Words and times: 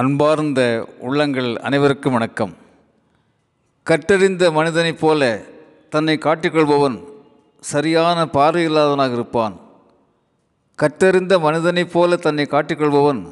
அன்பார்ந்த 0.00 0.60
உள்ளங்கள் 1.06 1.48
அனைவருக்கும் 1.66 2.14
வணக்கம். 2.16 2.50
கற்றறிந்த 3.86 4.50
மனிதனைப் 4.56 4.98
போல 5.02 5.20
தன்னை 5.94 6.16
காட்டிக்கொள்பவன் 6.24 6.96
சரியான 7.70 8.26
பார்வையில்லாதவனாக 8.34 9.14
இருப்பான். 9.18 9.54
கற்றறிந்த 10.78 11.34
மனிதனைப் 11.46 11.92
போல 11.94 12.16
தன்னை 12.16 12.46
காட்டிக்கொள்பவன் 12.50 13.22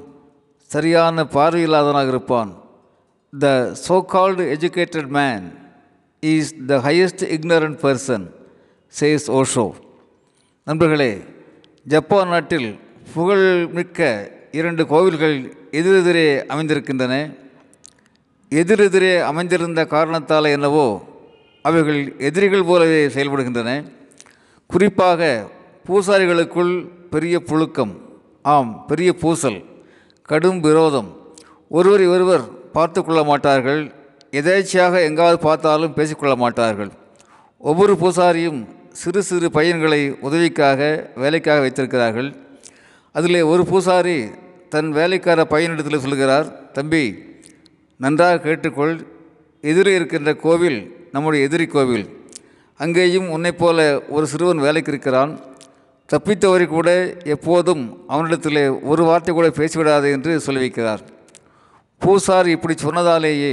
சரியான 0.71 1.25
பார்வையில்லாதவனாக 1.35 2.13
இருப்பான். 2.15 2.53
The 3.33 3.51
so 3.87 3.99
called 4.15 4.47
educated 4.57 5.11
man 5.19 5.45
is 6.23 6.53
the 6.71 6.79
highest 6.87 7.25
ignorant 7.37 7.79
person 7.85 8.25
says 9.01 9.29
Osho 9.41 9.67
நண்பர்களே 10.67 11.13
ஜப்பான் 11.87 12.33
நாட்டில் 12.35 12.71
புகழ்மிக்க 13.15 14.01
இரண்டு 14.61 14.83
கோவில்கள் 14.95 15.39
எதிரெதிரே 15.79 16.27
அமைந்திருக்கின்றன. 16.53 17.15
எதிரெதிரே 18.61 19.15
அமைந்திருந்த 19.31 19.83
காரணத்தால் 19.95 20.55
என்னவோ 20.57 20.87
அவைகள் 21.69 22.01
எதிரிகள் 22.29 22.69
போலவே 22.71 23.01
செயல்படுகின்றன. 23.15 23.71
குறிப்பாக 24.71 25.21
பூசாரிகளுக்குள் 25.89 26.75
பெரிய 27.15 27.37
புழுக்கம் 27.49 27.93
ஆம் 28.55 28.71
பெரிய 28.91 29.11
பூசல் 29.23 29.59
கடும் 30.31 30.61
விரோதம். 30.61 31.09
ஒருவரை 31.79 32.07
ஒருவர் 32.15 32.45
பார்த்து 32.77 33.01
கொள்ள 33.05 33.21
மாட்டார்கள். 33.31 33.83
எதேச்சையாக 34.41 34.95
எங்காவது 35.09 35.39
பார்த்தாலும் 35.49 35.97
பேசிக்கொள்ள 35.99 36.35
மாட்டார்கள். 36.45 36.93
ஒவ்வொரு 37.71 37.95
பூசாரியும் 38.03 38.61
சிறு 39.03 39.21
சிறு 39.29 39.49
பையன்களை 39.57 40.01
உதவிக்காக 40.27 40.81
வேலைக்காக 41.23 41.61
வைத்திருக்கிறார்கள். 41.65 42.31
அதிலே 43.15 43.43
ஒரு 43.53 43.63
பூசாரி 43.71 44.17
தன் 44.75 44.91
வேலைக்கார 44.91 45.41
பையனிடத்தில் 45.51 46.03
சொல்கிறார் 46.05 46.47
தம்பி 46.77 47.03
நன்றாக 47.97 48.37
கேட்டுக்கொள். 48.45 48.95
எதிரே 49.61 49.93
இருக்கின்ற 49.95 50.31
கோவில் 50.45 50.79
நம்முடைய 51.13 51.47
எதிரி 51.47 51.67
கோவில். 51.67 52.07
அங்கேயும் 52.77 53.29
உன்னைப் 53.31 53.59
போல 53.59 53.79
ஒரு 54.09 54.27
சிறுவன் 54.27 54.65
வேலைக்கு 54.67 54.91
இருக்கிறான். 54.93 55.33
தப்பித்தவரை 56.13 56.67
கூட 56.67 56.89
எப்போதும் 57.25 57.83
அவனிடத்தில் 58.07 58.63
ஒரு 58.91 59.03
வார்த்தை 59.05 59.35
கூட 59.35 59.49
பேசிவிடாது 59.49 60.09
என்று 60.13 60.41
சொல்லி 60.41 60.63
வைக்கிறார். 60.65 61.03
பூசாரி 61.99 62.51
இப்படி 62.51 62.75
சொன்னதாலேயே 62.83 63.53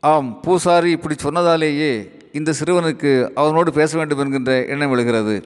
ஆம் 0.00 0.40
பூசாரி 0.40 0.90
இப்படி 0.90 1.14
சொன்னதாலேயே 1.22 1.92
இந்த 2.32 2.54
சிறுவனுக்கு 2.60 3.12
அவனோடு 3.34 3.72
பேச 3.72 3.96
வேண்டும் 3.96 4.18
என்கின்ற 4.18 4.64
எண்ணம் 4.64 4.92
எழுகிறது. 4.92 5.36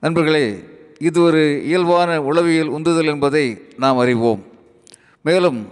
நண்பர்களே 0.00 0.46
இது 0.98 1.22
ஒரு 1.22 1.62
இயல்பான 1.64 2.22
உளவியல் 2.22 2.68
உந்துதல் 2.68 3.06
என்பதை 3.06 3.68
நாம் 3.76 3.98
அறிவோம். 3.98 4.44
மேலும் 5.22 5.68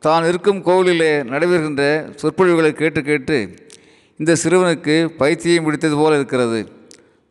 தான் 0.00 0.24
இருக்கும் 0.24 0.64
கோவிலிலே 0.64 1.10
நடைபெறுகின்ற 1.22 1.82
சொற்பொழிவுகளை 2.20 2.72
கேட்டு 2.72 3.02
கேட்டு 3.02 3.54
இந்த 4.16 4.36
சிறுவனுக்கு 4.42 5.06
பைத்தியம் 5.20 5.64
பிடித்தது 5.64 5.96
போல 5.96 6.16
இருக்கிறது. 6.16 6.68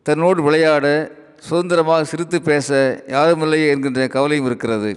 தன்னோடு 0.03 0.41
விளையாட 0.41 1.11
சுதந்திரமாக 1.47 2.03
சிரித்து 2.03 2.41
பேச 2.41 3.03
யாருமில்லையே 3.07 3.67
என்கின்ற 3.67 4.07
கவலையும் 4.07 4.45
இருக்கிறது. 4.45 4.91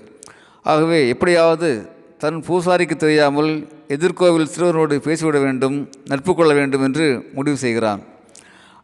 ஆகவே 0.62 1.08
எப்படியாவது 1.08 1.90
தன் 2.18 2.44
பூசாரிக்கு 2.48 2.96
தெரியாமல் 2.96 3.68
எதிர்கோவில் 3.88 4.52
சிறுவனோடு 4.54 4.96
பேசிவிட 5.06 5.38
வேண்டும் 5.40 5.90
நட்பு 6.04 6.34
கொள்ள 6.34 6.54
வேண்டும் 6.54 6.82
என்று 6.82 7.30
முடிவு 7.32 7.56
செய்கிறான். 7.56 8.02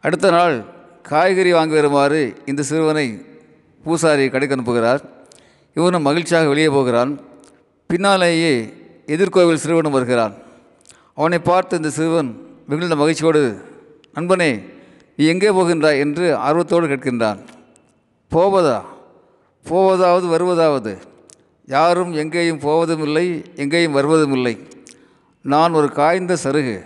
அடுத்த 0.01 0.29
நாள் 0.31 0.65
காய்கறி 1.01 1.53
வாங்கி 1.53 1.73
வருமாறு 1.73 2.33
இந்த 2.45 2.61
சிறுவனை 2.63 3.29
பூசாரி 3.83 4.25
கடைக்கு 4.29 4.55
அனுப்புகிறார் 4.55 5.01
இவனும் 5.75 6.07
மகிழ்ச்சியாக 6.07 6.47
வெளியே 6.47 6.69
போகிறான். 6.69 7.11
பின்னாலேயே 7.89 8.53
எதிர்கோவில் 9.07 9.61
சிறுவனும் 9.63 9.95
வருகிறான். 9.97 10.33
அவனை 11.15 11.39
பார்த்து 11.39 11.77
இந்த 11.77 11.89
சிறுவன் 11.89 12.29
மிகுந்த 12.67 12.95
மகிழ்ச்சியோடு 12.95 13.41
நண்பனே 14.17 14.51
நீ 15.17 15.23
எங்கே 15.25 15.49
போகின்றாய்? 15.49 15.99
என்று 16.03 16.25
ஆர்வத்தோடு 16.47 16.85
கேட்கின்றான். 16.91 17.39
போவதா? 18.31 18.77
போவதாவது 19.65 20.27
வருவதாவது? 20.27 20.93
யாரும் 21.67 22.11
எங்கேயும் 22.13 22.59
போவதும் 22.59 23.03
இல்லை 23.07 23.25
எங்கேயும் 23.55 23.97
வருவதும் 23.97 24.33
இல்லை 24.37 24.55
நான் 25.45 25.73
ஒரு 25.73 25.87
காய்ந்த 25.91 26.33
சருகு. 26.43 26.77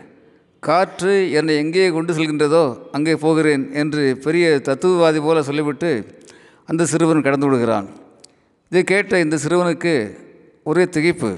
காற்று 0.59 1.31
என்னை 1.31 1.55
எங்கே 1.55 1.87
கொண்டு 1.89 2.11
செல்கின்றதோ 2.13 2.63
அங்கே 2.91 3.15
போகிறேன் 3.15 3.63
என்று 3.73 4.03
பெரிய 4.23 4.45
தத்துவவாதி 4.67 5.19
போல 5.21 5.43
சொல்லிவிட்டு 5.43 5.91
அந்த 6.67 6.85
சிறுவன் 6.85 7.21
கடந்து 7.21 7.47
விடுகிறான். 7.47 7.87
இதை 8.69 8.83
கேட்ட 8.83 9.19
இந்த 9.19 9.37
சிறுவனுக்கு 9.43 10.17
ஒரே 10.63 10.83
திகைப்பு. 10.83 11.31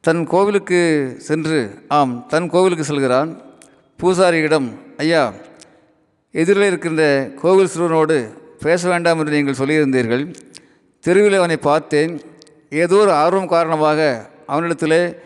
தன் 0.00 0.26
கோவிலுக்கு 0.26 0.80
சென்று 1.18 1.84
ஆம் 1.88 2.26
தன் 2.28 2.48
கோவிலுக்கு 2.50 2.84
செல்கிறான். 2.84 3.30
பூசாரியிடம் 4.02 4.68
ஐயா 4.96 5.32
எதிரில் 6.30 6.66
இருக்கின்ற 6.66 7.30
கோவில் 7.36 7.66
சிறுவனோடு 7.66 8.16
பேச 8.60 8.88
வேண்டாம் 8.88 9.18
என்று 9.18 9.32
நீங்கள் 9.32 9.60
சொல்லியிருந்தீர்கள். 9.60 10.34
தெருவில் 11.00 11.34
அவனை 11.34 11.56
பார்த்தேன். 11.56 12.20
ஏதோ 12.70 12.96
ஒரு 12.96 13.12
ஆர்வம் 13.12 13.46
காரணமாக 13.46 14.30
அவனிடத்தில் 14.46 15.16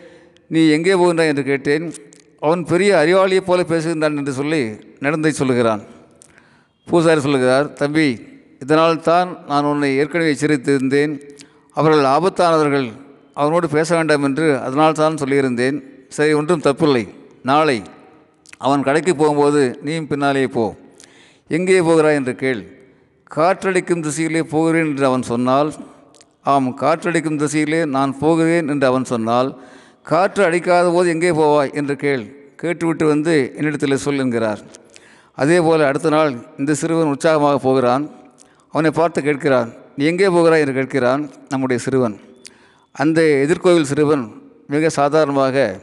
நீ 0.47 0.67
எங்கே 0.69 0.93
போகின்றாய்? 0.93 1.31
என்று 1.31 1.43
கேட்டேன். 1.43 1.93
அவன் 2.39 2.63
பெரிய 2.65 2.95
அறிவாளியைப் 2.95 3.47
போல 3.49 3.61
பேசுகின்றான் 3.61 4.17
என்று 4.17 4.31
சொல்லி 4.31 4.61
நடந்தை 4.99 5.31
சொல்லுகிறான். 5.31 5.81
பூசாரி 6.85 7.19
சொல்லுகிறார் 7.19 7.73
தம்பி 7.73 8.09
இதனால் 8.63 9.03
தான் 9.09 9.29
நான் 9.49 9.67
உன்னை 9.71 9.89
ஏற்கனவே 10.01 10.31
எச்சரித்திருந்தேன். 10.33 11.13
அவர்கள் 11.77 12.11
ஆபத்தானவர்கள். 12.15 12.87
அவனோடு 13.41 13.67
பேச 13.75 13.89
வேண்டாம் 13.97 14.25
என்று 14.27 14.47
அதனால் 14.65 14.99
தான் 15.01 15.19
சொல்லியிருந்தேன். 15.21 15.77
சரி 16.17 16.33
ஒன்றும் 16.39 16.65
தப்பில்லை. 16.67 17.03
நாளை 17.51 17.77
அவன் 18.65 18.85
கடைக்கு 18.87 19.13
போகும்போது 19.15 19.61
நீயும் 19.85 20.09
பின்னாலே 20.11 20.45
போ. 20.55 20.65
எங்கே 21.49 21.77
போகிறாய் 21.87 22.17
என்று 22.19 22.33
கேள். 22.41 22.61
காற்றடிக்கும் 23.35 24.03
திசையிலே 24.07 24.41
போகிறேன் 24.53 24.87
என்று 24.91 25.05
அவன் 25.09 25.25
சொன்னால் 25.31 25.69
ஆம் 26.53 26.69
காற்றடிக்கும் 26.81 27.39
திசையிலே 27.41 27.81
நான் 27.95 28.11
போகிறேன் 28.23 28.69
என்று 28.73 28.85
அவன் 28.91 29.07
சொன்னால் 29.11 29.49
காற்று 30.11 30.41
அடிக்காத 30.47 30.87
போது 30.95 31.07
எங்கே 31.15 31.31
போவாய் 31.39 31.73
என்று 31.79 31.95
கேள். 32.03 32.23
கேட்டுவிட்டு 32.61 33.05
வந்து 33.13 33.33
என்னிடத்தில் 33.57 34.03
சொல் 34.03 34.23
என்கிறார். 34.23 34.61
அதே 35.41 35.57
போல் 35.65 35.89
அடுத்த 35.89 36.09
நாள் 36.15 36.31
இந்த 36.61 36.71
சிறுவன் 36.81 37.11
உற்சாகமாக 37.15 37.57
போகிறான். 37.65 38.05
அவனை 38.69 38.91
பார்த்து 38.91 39.21
கேட்கிறான் 39.21 39.73
நீ 39.97 40.05
எங்கே 40.05 40.29
போகிறாய்? 40.29 40.59
என்று 40.59 40.81
கேட்கிறான் 40.81 41.29
நம்முடைய 41.49 41.83
சிறுவன். 41.83 42.19
அந்த 42.91 43.21
எதிர்கோவில் 43.21 43.81
சிறுவன் 43.81 44.31
மிக 44.67 44.89
சாதாரணமாக 44.89 45.79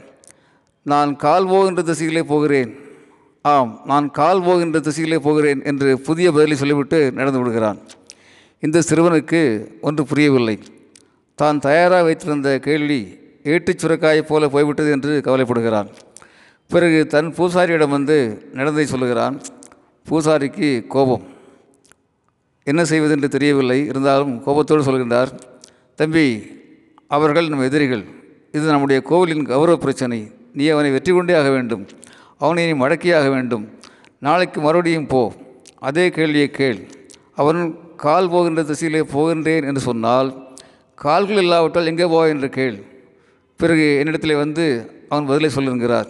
நான் 0.82 1.16
கால் 1.16 1.46
போகின்ற 1.46 1.82
திசையிலே 1.82 2.22
போகிறேன். 2.22 2.78
ஆம் 3.42 3.80
நான் 3.84 4.10
கால் 4.10 4.42
போகின்ற 4.42 4.80
திசையிலே 4.80 5.16
போகிறேன் 5.16 5.64
என்று 5.64 5.98
புதிய 5.98 6.32
பதிலை 6.32 6.56
சொல்லிவிட்டு 6.56 7.12
நடந்து 7.12 7.38
விடுகிறான். 7.38 7.78
இந்த 8.60 8.82
சிறுவனுக்கு 8.88 9.66
ஒன்று 9.80 10.04
புரியவில்லை. 10.04 10.58
தான் 11.34 11.58
தயாராக 11.58 12.02
வைத்திருந்த 12.02 12.58
கேள்வி 12.58 13.18
ஏட்டுச் 13.42 13.86
சுரக்காயைப் 13.86 14.28
போல 14.28 14.48
போய்விட்டது 14.48 14.90
என்று 14.90 15.20
கவலைப்படுகிறான். 15.24 15.88
பிறகு 16.68 17.06
தன் 17.06 17.34
பூசாரியிடம் 17.34 17.88
வந்து 17.88 18.48
நடந்ததை 18.52 18.86
சொல்லுகிறான். 18.86 19.40
பூசாரிக்கு 20.10 20.86
கோபம். 20.86 21.32
என்ன 22.70 22.80
செய்வது 22.90 23.12
என்று 23.16 23.28
தெரியவில்லை. 23.36 23.78
இருந்தாலும் 23.90 24.34
கோபத்தோடு 24.44 24.82
சொல்கின்றார் 24.88 25.30
தம்பி 25.98 26.26
அவர்கள் 27.16 27.50
நம் 27.52 27.66
எதிரிகள். 27.68 28.04
இது 28.56 28.64
நம்முடைய 28.72 28.98
கோவிலின் 29.10 29.46
கௌரவ 29.52 29.76
பிரச்சனை. 29.84 30.20
நீ 30.58 30.64
அவனை 30.74 30.90
வெற்றி 30.96 31.12
கொண்டே 31.12 31.34
ஆக 31.40 31.48
வேண்டும். 31.56 31.84
அவனை 32.44 32.62
நீ 32.68 32.74
மடக்கியாக 32.84 33.26
வேண்டும். 33.34 33.64
நாளைக்கு 34.26 34.58
மறுபடியும் 34.60 35.08
போ. 35.12 35.22
அதே 35.88 36.04
கேள்வியை 36.16 36.48
கேள். 36.50 36.80
அவன் 37.40 37.60
கால் 38.04 38.30
போகின்ற 38.32 38.62
திசையிலே 38.62 39.02
போகின்றேன் 39.14 39.66
என்று 39.68 39.82
சொன்னால் 39.88 40.28
கால்கள் 41.04 41.40
இல்லாவிட்டால் 41.42 41.90
எங்கே 41.92 42.06
போவா 42.12 42.26
என்று 42.34 42.48
கேள். 42.58 42.76
பிறகு 43.60 43.86
என்னிடத்தில் 44.00 44.40
வந்து 44.42 44.64
அவன் 45.10 45.28
பதிலை 45.30 45.50
சொல்லுகிறார் 45.56 46.08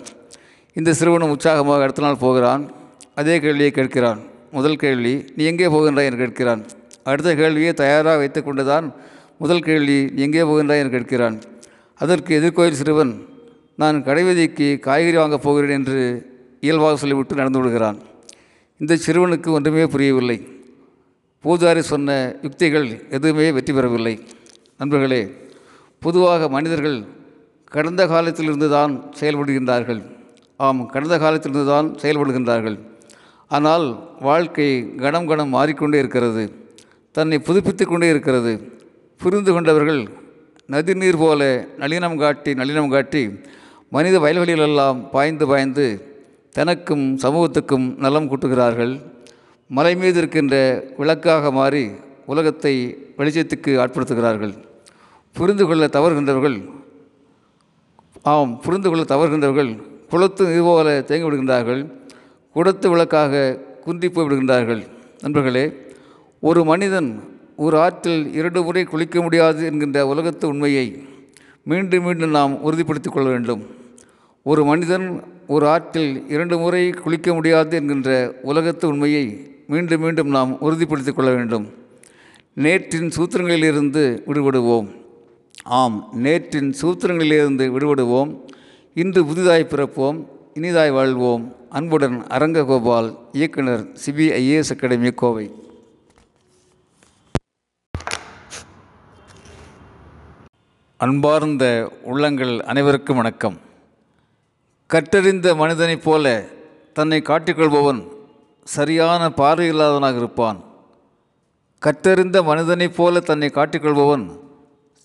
இந்த 0.77 0.91
சிறுவனும் 0.99 1.33
உற்சாகமாக 1.35 1.85
அடுத்த 1.87 2.03
நாள் 2.03 2.23
போகிறான். 2.25 2.63
அதே 3.21 3.35
கேள்வியை 3.45 3.73
கேட்கிறான். 3.75 4.21
முதல் 4.55 4.77
கேள்வி 4.77 5.25
நீ 5.37 5.45
எங்கே 5.45 5.67
போகின்றாய்? 5.67 6.09
என்று 6.09 6.27
கேட்கிறான். 6.27 6.63
அடுத்த 7.05 7.35
கேள்வியை 7.35 7.73
தயாராக 7.73 8.17
வைத்து 8.17 8.41
கொண்டுதான் 8.43 8.87
முதல் 9.39 9.63
கேள்வி 9.63 9.97
நீ 10.15 10.23
எங்கே 10.23 10.43
போகின்றாய்? 10.43 10.83
என்று 10.83 10.99
கேட்கிறான். 10.99 11.37
அதற்கு 11.99 12.33
எதிர்கோயில் 12.41 12.79
சிறுவன் 12.81 13.13
நான் 13.77 13.97
கடைவீதிக்கு 14.03 14.79
காய்கறி 14.79 15.17
வாங்கப் 15.17 15.43
போகிறேன் 15.43 15.77
என்று 15.79 15.99
இயல்பாக 16.61 16.97
சொல்லிவிட்டு 16.97 17.35
நடந்து 17.35 17.59
விடுகிறான். 17.59 17.99
இந்த 18.79 18.99
சிறுவனுக்கு 19.07 19.51
ஒன்றுமே 19.51 19.87
புரியவில்லை. 19.87 20.39
பூஜாரி 21.45 21.79
சொன்ன 21.79 22.37
யுக்திகள் 22.43 22.89
எதுவுமே 23.11 23.53
வெற்றி 23.53 23.73
பெறவில்லை. 23.73 24.15
நண்பர்களே 24.79 25.23
பொதுவாக 26.01 26.49
மனிதர்கள் 26.49 26.99
கடந்த 27.69 28.07
காலத்திலிருந்து 28.07 28.71
தான் 28.71 28.93
செயல்படுகின்றார்கள். 29.21 30.03
ஆம் 30.57 30.87
கடந்த 30.87 31.19
காலத்திலிருந்து 31.19 31.71
தான் 31.73 31.87
செயல்படுகின்றார்கள். 32.03 32.79
ஆனால் 33.51 33.87
வாழ்க்கை 34.29 34.69
கணம் 35.03 35.29
கணம் 35.31 35.55
மாறிக்கொண்டே 35.57 35.99
இருக்கிறது. 36.03 36.45
தன்னை 37.15 37.39
புதுப்பித்து 37.49 37.85
கொண்டே 37.87 38.09
இருக்கிறது. 38.15 38.53
புரிந்து 39.21 39.51
கொண்டவர்கள் 39.53 40.03
நதிநீர் 40.73 41.19
போல 41.23 41.43
நளினம் 41.83 42.19
காட்டி 42.23 42.51
நளினம் 42.61 42.93
காட்டி 42.95 43.23
மனித 43.95 44.17
வயல்களிலெல்லாம் 44.25 44.99
பாய்ந்து 45.15 45.45
பாய்ந்து 45.51 45.87
தனக்கும் 46.57 47.05
சமூகத்துக்கும் 47.25 47.87
நலம் 48.05 48.29
கூட்டுகிறார்கள். 48.31 48.95
மலை 49.71 49.93
மீது 50.01 50.19
இருக்கின்ற 50.21 50.55
விளக்காக 51.01 51.51
மாறி 51.59 51.85
உலகத்தை 52.33 52.73
வெளிச்சத்துக்கு 53.19 53.73
ஆட்படுத்துகிறார்கள். 53.83 54.55
புரிந்து 55.37 55.65
கொள்ள 55.69 55.85
தவறுகின்றவர்கள் 55.97 56.57
ஆம் 58.33 58.53
புரிந்து 58.65 58.89
கொள்ள 58.91 59.05
தவறுகின்றவர்கள் 59.13 59.71
குளத்து 60.11 60.43
நீர் 60.51 60.67
போல 60.69 60.89
தேங்கி 61.09 61.27
விடுகின்றார்கள். 61.27 61.83
குடத்து 62.55 62.89
விளக்காக 62.89 63.59
குந்தி 63.81 64.09
போய் 64.09 64.27
விடுகின்றார்கள் 64.27 64.87
நண்பர்களே 65.21 65.73
ஒரு 66.41 66.65
மனிதன் 66.65 67.39
ஒரு 67.57 67.81
ஆற்றில் 67.81 68.35
இரண்டு 68.35 68.63
முறை 68.63 68.85
குளிக்க 68.85 69.23
முடியாது 69.23 69.65
என்கின்ற 69.65 70.07
உலகத்து 70.07 70.49
உண்மையை 70.49 71.13
மீண்டும் 71.65 72.05
மீண்டும் 72.05 72.31
நாம் 72.31 72.63
உறுதிப்படுத்திக் 72.63 73.13
கொள்ள 73.13 73.29
வேண்டும். 73.29 73.67
ஒரு 74.43 74.65
மனிதன் 74.65 75.23
ஒரு 75.47 75.69
ஆற்றில் 75.69 76.29
இரண்டு 76.29 76.59
முறை 76.59 76.91
குளிக்க 76.91 77.35
முடியாது 77.35 77.77
என்கின்ற 77.77 78.35
உலகத்து 78.43 78.89
உண்மையை 78.89 79.51
மீண்டும் 79.67 80.01
மீண்டும் 80.01 80.29
நாம் 80.29 80.61
உறுதிப்படுத்திக் 80.61 81.17
கொள்ள 81.17 81.31
வேண்டும். 81.31 81.67
நேற்றின் 82.57 83.11
சூத்திரங்களிலிருந்து 83.17 84.23
விடுபடுவோம். 84.27 84.89
ஆம் 85.63 86.09
நேற்றின் 86.23 86.75
சூத்திரங்களிலிருந்து 86.83 87.69
விடுபடுவோம். 87.73 88.41
இன்று 88.95 89.25
புதிதாய் 89.25 89.67
பிறப்போம். 89.71 90.27
இனிதாய் 90.55 90.93
வாழ்வோம். 90.93 91.57
அன்புடன் 91.79 92.17
அரங்ககோபால் 92.37 93.09
இயக்குனர் 93.37 93.81
சிபிஐஏஎஸ் 94.03 94.69
அகாடமி 94.75 95.11
கோவை. 95.21 95.47
அன்பார்ந்த 101.05 101.65
உள்ளங்கள் 102.11 102.53
அனைவருக்கும் 102.73 103.17
வணக்கம். 103.17 103.57
கற்றறிந்த 104.91 105.57
மனிதனைப் 105.63 106.05
போல 106.05 106.35
தன்னை 106.99 107.21
காட்டிக்கொள்பவன் 107.31 108.01
சரியான 108.77 109.29
பார்வையில்லாதவனாக 109.41 110.23
இருப்பான். 110.23 110.61
கற்றறிந்த 111.87 112.45
மனிதனைப் 112.51 112.97
போல 113.01 113.25
தன்னை 113.33 113.51
காட்டிக்கொள்பவன் 113.59 114.25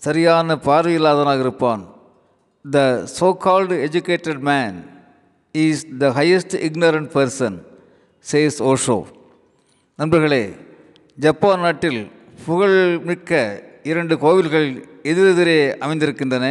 சரியான 0.06 0.60
பார்வையில்லாதவனாக 0.68 1.46
இருப்பான். 1.46 1.84
The 2.70 2.78
so 3.18 3.36
called 3.48 3.76
educated 3.88 4.42
man 4.52 4.80
is 5.52 5.86
the 5.98 6.08
highest 6.08 6.54
ignorant 6.66 7.10
person 7.14 7.56
says 8.32 8.58
Osho 8.58 9.04
நண்பர்களே 9.94 10.54
ஜப்பான் 11.16 11.60
நாட்டில் 11.60 12.10
புகழ்மிக்க 12.46 13.62
இரண்டு 13.82 14.18
கோவில்கள் 14.18 14.68
எதிரெதிரே 15.02 15.58
அமைந்திருக்கின்றன. 15.78 16.46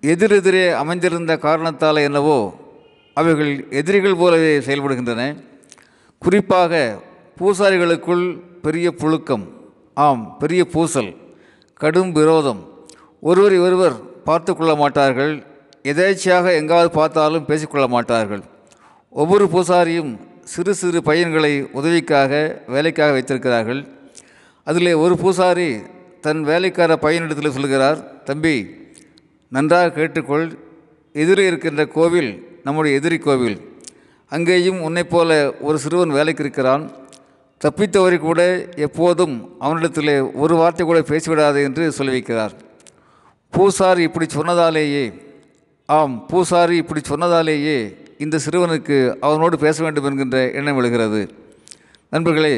எதிரெதிரே 0.00 0.70
அமைந்திருந்த 0.70 1.36
காரணத்தால் 1.36 1.96
என்னவோ 1.96 2.54
அவைகள் 3.14 3.52
எதிரிகள் 3.70 4.14
போலவே 4.14 4.58
செயல்படுகின்றன. 4.58 5.22
குறிப்பாக 6.18 7.02
பூசாரிகளுக்குள் 7.40 8.24
பெரிய 8.62 8.94
புழுக்கம் 8.98 9.44
ஆம் 9.94 10.36
பெரிய 10.38 10.64
பூசல் 10.64 11.16
கடும் 11.74 12.12
விரோதம் 12.12 12.68
ஒருவரை 13.20 13.58
ஒருவர் 13.58 14.22
பார்த்து 14.24 14.56
கொள்ள 14.56 14.74
மாட்டார்கள். 14.74 15.34
எதேச்சையாக 15.84 16.54
எங்காவது 16.54 16.90
பார்த்தாலும் 16.90 17.44
பேசிக்கொள்ள 17.44 17.86
மாட்டார்கள். 17.88 18.42
ஒவ்வொரு 19.10 19.44
பூசாரியும் 19.52 20.18
சிறு 20.44 20.74
சிறு 20.74 21.02
பையன்களை 21.02 21.52
உதவிக்காக 21.72 22.62
வேலைக்காக 22.66 23.12
வைத்திருக்கிறார்கள். 23.12 23.88
அதில் 24.64 24.92
ஒரு 24.94 25.16
பூசாரி 25.16 25.80
தன் 26.20 26.42
வேலைக்கார 26.42 26.96
பையனிடத்தில் 26.96 27.50
சொல்கிறார் 27.50 28.22
தம்பி 28.22 28.76
நன்றாக 29.48 29.94
கேட்டுக்கொள். 29.94 30.58
எதிரே 31.12 31.46
இருக்கின்ற 31.46 31.86
கோவில் 31.86 32.60
நம்முடைய 32.64 32.98
எதிரி 32.98 33.18
கோவில். 33.18 33.58
அங்கேயும் 34.28 34.82
உன்னைப் 34.82 35.10
போல 35.10 35.52
ஒரு 35.60 35.78
சிறுவன் 35.78 36.10
வேலைக்கு 36.10 36.42
இருக்கிறான். 36.42 36.90
தப்பித்தவரை 37.64 38.18
கூட 38.18 38.68
எப்போதும் 38.76 39.56
அவனிடத்திலே 39.60 40.32
ஒரு 40.34 40.54
வார்த்தை 40.56 40.86
கூட 40.86 41.00
பேசிவிடாது 41.00 41.62
என்று 41.62 41.92
சொல்லி 41.92 42.12
வைக்கிறார் 42.16 42.50
பூசாரி 43.50 44.02
இப்படி 44.02 44.26
சொன்னதாலேயே 44.34 45.02
ஆம் 45.94 46.26
பூசாரி 46.26 46.76
இப்படி 46.76 47.00
சொன்னதாலேயே 47.08 47.76
இந்த 48.18 48.38
சிறுவனுக்கு 48.44 48.96
அவனோடு 49.20 49.58
பேச 49.58 49.82
வேண்டும் 49.82 50.04
என்கின்ற 50.04 50.50
எண்ணம் 50.50 50.76
எழுகிறது. 50.76 51.20
நண்பர்களே 52.10 52.56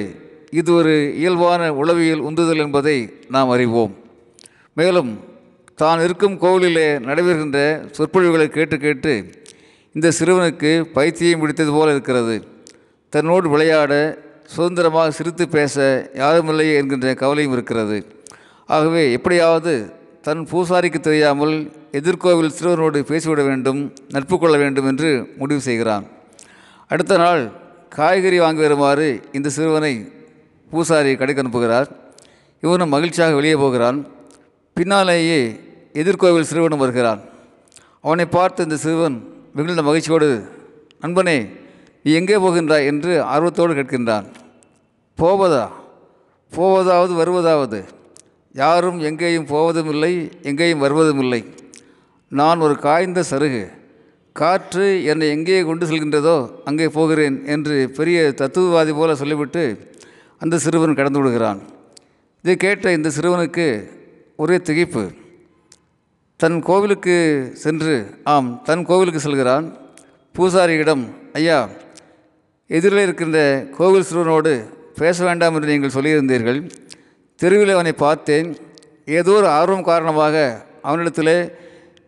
இது 0.50 0.74
ஒரு 0.74 1.14
இயல்பான 1.16 1.74
உளவியல் 1.74 2.24
உந்துதல் 2.28 2.62
என்பதை 2.64 2.96
நாம் 3.28 3.48
அறிவோம். 3.48 3.92
மேலும் 4.74 5.20
தான் 5.74 6.00
இருக்கும் 6.00 6.36
கோவிலிலே 6.40 6.88
நடைபெறுகின்ற 7.08 7.58
சொற்பொழிவுகளை 7.90 8.48
கேட்டு 8.48 8.78
கேட்டு 8.78 9.14
இந்த 9.92 10.10
சிறுவனுக்கு 10.18 10.82
பைத்தியம் 10.96 11.40
பிடித்தது 11.40 11.72
போல 11.72 11.90
இருக்கிறது. 11.90 12.36
தன்னோடு 13.10 13.48
விளையாட 13.48 13.92
சுதந்திரமாக 14.44 15.10
சிரித்து 15.10 15.48
பேச 15.48 15.76
யாருமில்லை 16.14 16.74
என்கின்ற 16.74 17.14
கவலையும் 17.14 17.52
இருக்கிறது. 17.52 17.98
ஆகவே 18.66 19.12
எப்படியாவது 19.12 19.74
தன் 20.22 20.46
பூசாரிக்கு 20.50 21.00
தெரியாமல் 21.00 21.72
எதிர்கோவில் 21.92 22.52
சிறுவனோடு 22.58 22.98
பேசிவிட 23.02 23.44
வேண்டும் 23.44 23.92
நட்பு 24.08 24.38
கொள்ள 24.38 24.56
வேண்டும் 24.56 24.86
என்று 24.86 25.34
முடிவு 25.36 25.60
செய்கிறான். 25.60 26.04
அடுத்த 26.88 27.16
நாள் 27.16 27.50
காய்கறி 27.88 28.38
வாங்கி 28.38 28.60
வருமாறு 28.60 29.22
இந்த 29.32 29.48
சிறுவனை 29.48 30.12
பூசாரி 30.70 31.16
கடைக்கு 31.16 31.42
அனுப்புகிறார். 31.42 31.88
இவனும் 32.60 32.88
மகிழ்ச்சியாக 32.88 33.34
வெளியே 33.34 33.54
போகிறான். 33.54 34.06
பின்னாலேயே 34.74 35.60
எதிர்கோவில் 35.92 36.50
சிறுவனும் 36.50 36.82
வருகிறான். 36.84 37.20
அவனை 38.00 38.26
பார்த்து 38.26 38.62
இந்த 38.62 38.76
சிறுவன் 38.76 39.16
மிகுந்த 39.54 39.82
மகிழ்ச்சியோடு 39.82 40.48
நண்பனே 41.00 41.48
நீ 42.02 42.12
எங்கே 42.12 42.36
போகின்றாய்? 42.36 42.86
என்று 42.86 43.22
ஆர்வத்தோடு 43.22 43.74
கேட்கின்றான். 43.74 44.24
போவதா? 45.18 45.70
போவதாவது 46.56 47.12
வருவதாவது? 47.14 47.84
யாரும் 48.60 48.98
எங்கேயும் 49.08 49.50
போவதும் 49.52 49.90
இல்லை 49.92 50.12
எங்கேயும் 50.50 50.82
வருவதும் 50.84 51.22
இல்லை 51.24 51.42
நான் 52.40 52.64
ஒரு 52.66 52.74
காய்ந்த 52.86 53.20
சருகு 53.30 53.62
காற்று 54.36 54.86
என்னை 55.10 55.26
எங்கே 55.34 55.60
கொண்டு 55.68 55.84
செல்கின்றதோ 55.88 56.36
அங்கே 56.68 56.86
போகிறேன் 56.96 57.36
என்று 57.54 57.76
பெரிய 57.98 58.18
தத்துவவாதி 58.40 58.92
போல 58.98 59.14
சொல்லிவிட்டு 59.22 59.64
அந்த 60.42 60.58
சிறுவன் 60.64 60.98
கடந்து 60.98 61.20
விடுகிறான். 61.20 61.60
இதை 62.44 62.54
கேட்ட 62.56 62.92
இந்த 62.98 63.08
சிறுவனுக்கு 63.16 63.66
ஒரே 64.42 64.56
திகைப்பு. 64.68 65.04
தன் 66.40 66.58
கோவிலுக்கு 66.68 67.16
சென்று 67.64 67.94
ஆம் 68.34 68.48
தன் 68.68 68.86
கோவிலுக்கு 68.90 69.20
செல்கிறான். 69.26 69.66
பூசாரியிடம் 70.34 71.04
ஐயா 71.40 71.58
எதிரில் 72.70 73.04
இருக்கின்ற 73.06 73.38
கோவில் 73.78 74.08
சிறுவனோடு 74.08 74.52
பேச 75.00 75.24
வேண்டாம் 75.28 75.54
என்று 75.56 75.72
நீங்கள் 75.72 75.94
சொல்லியிருந்தீர்கள். 75.96 76.60
தெருவில் 77.36 77.72
அவனை 77.72 77.92
பார்த்தேன். 77.92 78.48
ஏதோ 79.04 79.32
ஒரு 79.32 79.48
ஆர்வம் 79.48 79.82
காரணமாக 79.82 80.36
அவனிடத்தில் 80.82 81.34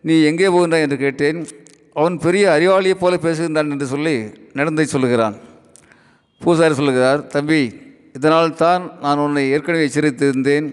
நீ 0.01 0.21
எங்கே 0.21 0.47
போகின்றாய்? 0.47 0.85
என்று 0.85 0.97
கேட்டேன். 0.97 1.47
அவன் 1.93 2.17
பெரிய 2.17 2.49
அறிவாளியைப் 2.49 3.01
போல 3.01 3.15
பேசுகின்றான் 3.15 3.71
என்று 3.71 3.85
சொல்லி 3.85 4.15
நடந்தை 4.53 4.85
சொல்லுகிறான். 4.85 5.35
பூசாரி 6.41 6.73
சொல்லுகிறார் 6.73 7.27
தம்பி 7.27 7.61
இதனால் 8.13 8.55
தான் 8.55 8.83
நான் 9.01 9.17
உன்னை 9.17 9.43
ஏற்கனவே 9.51 9.87
எச்சரித்திருந்தேன் 9.87 10.67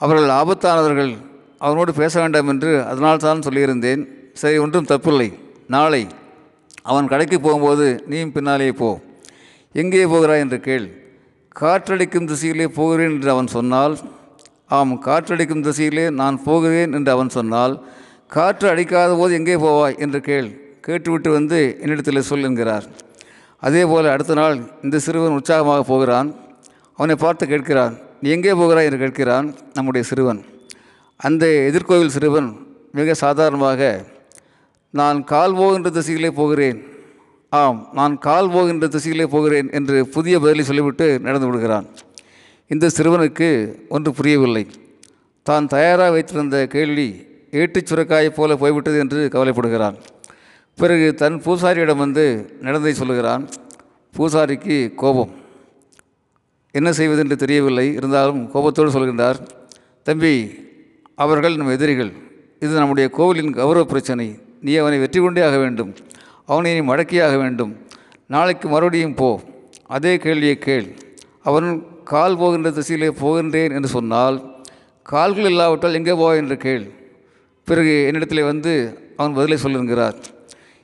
அவர்கள் 0.00 0.28
ஆபத்தானவர்கள். 0.28 1.12
அவனோடு 1.58 1.92
பேச 1.94 2.20
வேண்டாம் 2.20 2.48
என்று 2.48 2.70
அதனால் 2.82 3.18
தான் 3.18 3.40
சொல்லியிருந்தேன். 3.40 4.02
சரி 4.32 4.58
ஒன்றும் 4.58 4.88
தப்பில்லை. 4.88 5.28
நாளை 5.66 6.06
அவன் 6.82 7.08
கடைக்கு 7.08 7.40
போகும்போது 7.40 7.86
நீயும் 8.06 8.32
பின்னாலேயே 8.32 8.72
போ. 8.72 8.90
எங்கே 9.72 10.06
போகிறாய்? 10.06 10.40
என்று 10.40 10.60
கேள். 10.60 10.86
காற்றடிக்கும் 11.60 12.28
திசையிலே 12.30 12.66
போகிறேன் 12.78 13.12
என்று 13.14 13.30
அவன் 13.30 13.46
சொன்னால் 13.46 13.94
ஆம் 14.76 14.94
காற்றடிக்கும் 15.06 15.64
திசையிலே 15.66 16.10
நான் 16.20 16.42
போகிறேன் 16.42 16.92
என்று 16.92 17.10
அவன் 17.10 17.34
சொன்னால் 17.36 17.74
காற்று 18.34 18.66
அடிக்காத 18.68 19.10
போது 19.16 19.34
எங்கே 19.34 19.56
போவாய் 19.56 19.98
என்று 19.98 20.20
கேள். 20.20 20.48
கேட்டுவிட்டு 20.86 21.30
வந்து 21.30 21.58
என்னிடத்தில் 21.80 22.26
சொல் 22.28 22.46
என்கிறார். 22.48 22.86
அதே 23.66 23.84
போல் 23.84 24.12
அடுத்த 24.14 24.34
நாள் 24.34 24.56
இந்த 24.82 24.96
சிறுவன் 24.98 25.36
உற்சாகமாக 25.38 25.82
போகிறான். 25.82 26.28
அவனை 26.98 27.16
பார்த்து 27.16 27.46
கேட்கிறான் 27.46 27.94
நீ 28.20 28.28
எங்கே 28.30 28.52
போகிறாய்? 28.52 28.88
என்று 28.88 29.00
கேட்கிறான் 29.04 29.46
நம்முடைய 29.74 30.02
சிறுவன். 30.10 30.40
அந்த 31.20 31.46
எதிர்கோவில் 31.70 32.14
சிறுவன் 32.16 32.50
மிக 32.98 33.14
சாதாரணமாக 33.14 33.80
நான் 34.90 35.24
கால் 35.24 35.54
போகின்ற 35.54 35.90
திசையிலே 35.90 36.30
போகிறேன். 36.40 36.78
ஆம் 37.56 37.88
நான் 37.92 38.18
கால் 38.18 38.50
போகின்ற 38.50 38.86
திசையிலே 38.86 39.26
போகிறேன் 39.26 39.68
என்று 39.72 40.06
புதிய 40.06 40.40
பதிலை 40.40 40.64
சொல்லிவிட்டு 40.64 41.18
நடந்து 41.18 41.46
விடுகிறான். 41.46 41.86
இந்த 42.66 42.90
சிறுவனுக்கு 42.96 43.78
ஒன்று 43.88 44.12
புரியவில்லை. 44.12 44.66
தான் 45.42 45.66
தயாராக 45.66 46.10
வைத்திருந்த 46.10 46.66
கேள்வி 46.66 47.08
ஏட்டுச் 47.50 47.92
சுரக்காயைப் 47.92 48.36
போல 48.38 48.56
போய்விட்டது 48.56 48.98
என்று 48.98 49.28
கவலைப்படுகிறான். 49.32 49.96
பிறகு 50.76 51.14
தன் 51.14 51.42
பூசாரியிடம் 51.44 51.96
வந்து 51.96 52.24
நடந்ததை 52.60 52.94
சொல்லுகிறான். 52.94 53.48
பூசாரிக்கு 54.16 54.94
கோபம். 54.94 55.30
என்ன 56.70 56.92
செய்வது 56.92 57.20
என்று 57.20 57.36
தெரியவில்லை. 57.36 57.92
இருந்தாலும் 57.92 58.50
கோபத்தோடு 58.50 58.90
சொல்கின்றார். 58.90 59.40
தம்பி 60.02 60.34
அவர்கள் 61.14 61.56
நம் 61.56 61.68
எதிரிகள். 61.68 62.12
இது 62.60 62.74
நம்முடைய 62.74 63.08
கோவிலின் 63.08 63.52
கௌரவ 63.52 63.84
பிரச்சனை. 63.84 64.38
நீ 64.60 64.74
அவனை 64.74 64.98
வெற்றி 64.98 65.20
கொண்டே 65.20 65.42
ஆக 65.42 65.56
வேண்டும். 65.58 65.94
அவனை 66.46 66.80
நீ 66.80 66.92
மடக்கியாக 66.92 67.36
வேண்டும். 67.36 67.72
நாளைக்கு 68.26 68.68
மறுபடியும் 68.68 69.14
போ. 69.14 69.40
அதே 69.86 70.16
கேள்வியை 70.16 70.58
கேள். 70.58 70.86
அவன் 71.42 71.86
கால் 72.04 72.36
போகின்ற 72.36 72.70
திசையிலே 72.70 73.08
போகின்றேன் 73.22 73.72
என்று 73.72 73.88
சொன்னால் 73.88 74.36
கால்கள் 75.02 75.44
இல்லாவிட்டால் 75.44 75.94
எங்கே 75.94 76.12
போ 76.12 76.36
என்று 76.36 76.56
கேள். 76.56 76.86
பிறகு 77.64 78.10
என்னிடத்திலே 78.10 78.44
வந்து 78.44 78.98
அவன் 79.16 79.34
பதிலை 79.34 79.56
சொல்லுகிறார். 79.56 80.14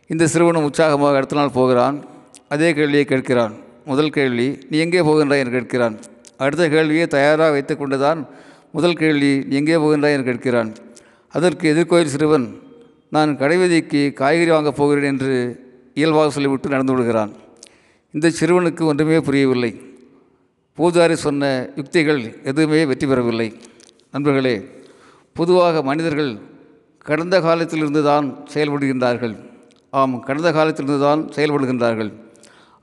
இந்த 0.07 0.25
சிறுவனும் 0.27 0.65
உற்சாகமாக 0.65 1.17
அடுத்த 1.17 1.37
நாள் 1.37 1.51
போகிறான். 1.51 2.05
அதே 2.49 2.73
கேள்வியை 2.73 3.05
கேட்கிறான். 3.09 3.53
முதல் 3.85 4.11
கேள்வி 4.11 4.59
நீ 4.71 4.79
எங்கே 4.79 5.01
போகின்றாய்? 5.01 5.43
என்று 5.43 5.55
கேட்கிறான். 5.61 5.95
அடுத்த 6.37 6.69
கேள்வியை 6.69 7.07
தயாராக 7.07 7.51
வைத்து 7.51 7.77
கொண்டுதான் 7.77 8.29
முதல் 8.73 8.95
கேள்வி 8.95 9.45
நீ 9.49 9.57
எங்கே 9.57 9.75
போகின்றாய்? 9.75 10.17
என்று 10.17 10.33
கேட்கிறான். 10.33 10.75
அதற்கு 11.29 11.75
எதிர்கோயில் 11.75 12.13
சிறுவன் 12.15 12.47
நான் 13.15 13.31
கடைவீதிக்கு 13.41 14.01
காய்கறி 14.21 14.51
வாங்கப் 14.51 14.77
போகிறேன் 14.77 15.11
என்று 15.13 15.33
இயல்பாக 15.99 16.29
சொல்லிவிட்டு 16.35 16.73
நடந்து 16.75 16.93
விடுகிறான். 16.93 17.33
இந்த 18.15 18.27
சிறுவனுக்கு 18.39 18.83
ஒன்றுமே 18.91 19.19
புரியவில்லை. 19.27 19.71
பூஜாரி 20.79 21.17
சொன்ன 21.25 21.51
யுக்திகள் 21.79 22.21
எதுவுமே 22.51 22.81
வெற்றி 22.91 23.07
பெறவில்லை. 23.07 23.49
நண்பர்களே 24.15 24.55
பொதுவாக 25.39 25.83
மனிதர்கள் 25.89 26.33
கடந்த 27.09 27.37
காலத்திலிருந்து 27.47 28.03
தான் 28.11 28.27
செயல்படுகின்றார்கள். 28.53 29.35
ஆம் 30.01 30.15
கடந்த 30.29 30.53
காலத்திலிருந்து 30.59 31.03
தான் 31.07 31.23
செயல்படுகின்றார்கள். 31.37 32.11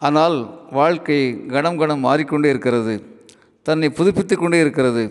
ஆனால் 0.07 0.37
வாழ்க்கை 0.79 1.19
கணம் 1.53 1.79
கணம் 1.81 2.05
மாறிக்கொண்டே 2.07 2.49
இருக்கிறது. 2.53 2.93
தன்னை 3.65 3.89
புதுப்பித்து 3.89 4.35
கொண்டே 4.37 4.59
இருக்கிறது. 4.65 5.05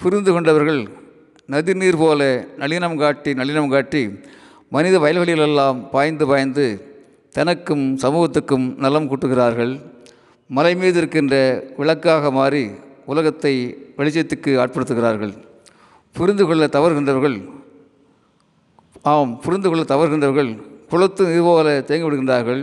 புரிந்து 0.00 0.32
கொண்டவர்கள் 0.32 0.82
நதிநீர் 1.52 2.00
போல 2.02 2.22
நளினம் 2.62 2.98
காட்டி 3.02 3.30
நளினம் 3.40 3.72
காட்டி 3.74 4.02
மனித 4.74 4.98
வயல்களிலெல்லாம் 4.98 5.78
பாய்ந்து 5.90 6.26
பாய்ந்து 6.26 6.64
தனக்கும் 7.36 7.84
சமூகத்துக்கும் 8.02 8.66
நலம் 8.76 9.08
கூட்டுகிறார்கள். 9.08 9.72
மலை 10.46 10.74
மீது 10.74 10.98
இருக்கின்ற 11.00 11.34
விளக்காக 11.76 12.30
மாறி 12.30 12.64
உலகத்தை 13.06 13.54
வெளிச்சத்துக்கு 13.98 14.50
ஆட்படுத்துகிறார்கள். 14.62 15.32
புரிந்து 16.12 16.44
கொள்ள 16.46 16.66
தவறுகின்றவர்கள் 16.66 17.38
ஆம் 19.02 19.32
புரிந்து 19.40 19.68
கொள்ள 19.68 19.82
தவறுகின்றவர்கள் 19.94 20.50
குளத்து 20.90 21.22
நீர் 21.30 21.46
போல 21.48 21.80
தேங்கி 21.88 22.06
விடுகின்றார்கள். 22.06 22.60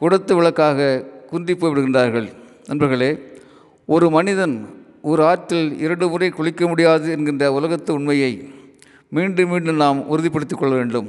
குடத்து 0.00 0.32
விளக்காக 0.38 0.88
குன்றி 1.30 1.54
போய் 1.54 1.72
விடுகின்றார்கள். 1.72 2.28
நண்பர்களே 2.66 3.10
ஒரு 3.86 4.06
மனிதன் 4.10 4.56
ஒரு 5.02 5.22
ஆற்றில் 5.30 5.78
இரண்டு 5.84 6.08
முறை 6.08 6.30
குளிக்க 6.30 6.68
முடியாது 6.68 7.10
என்கின்ற 7.10 7.52
உலகத்து 7.52 7.90
உண்மையை 7.94 8.32
மீண்டும் 9.08 9.50
மீண்டும் 9.52 9.82
நாம் 9.84 9.98
உறுதிப்படுத்திக் 10.08 10.60
கொள்ள 10.60 10.74
வேண்டும். 10.74 11.08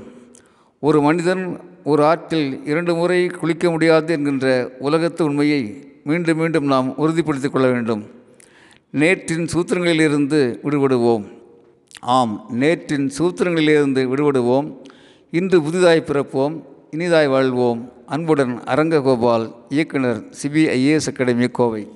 ஒரு 0.80 1.02
மனிதன் 1.02 1.60
ஒரு 1.84 2.06
ஆற்றில் 2.06 2.66
இரண்டு 2.66 2.96
முறை 2.96 3.28
குளிக்க 3.28 3.72
முடியாது 3.72 4.14
என்கின்ற 4.14 4.72
உலகத்து 4.80 5.24
உண்மையை 5.24 5.92
மீண்டும் 6.04 6.38
மீண்டும் 6.38 6.66
நாம் 6.66 6.98
உறுதிப்படுத்திக் 6.98 7.52
கொள்ள 7.52 7.68
வேண்டும். 7.68 8.04
நேற்றின் 8.94 9.48
சூத்திரங்களிலிருந்து 9.54 10.60
விடுபடுவோம். 10.64 11.26
ஆம் 12.00 12.46
நேற்றின் 12.60 13.10
சூத்திரங்களிலிருந்து 13.20 14.08
விடுபடுவோம். 14.08 14.78
இன்று 15.32 15.62
புதிதாய் 15.62 16.04
பிறப்போம். 16.08 16.64
இனிதாய் 16.92 17.28
வாழ்வோம். 17.28 17.92
அன்புடன் 18.06 18.60
அரங்ககோபால் 18.60 19.54
இயக்குனர் 19.70 20.24
சிபிஐஏஎஸ் 20.44 21.08
அகாடமி 21.08 21.48
கோவை. 21.48 21.88